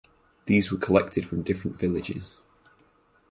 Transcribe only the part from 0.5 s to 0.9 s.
were